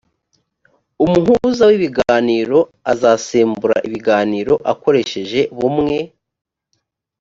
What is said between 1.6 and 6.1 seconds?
w ibiganiro azasembura ibiganiro akoresheje bumwe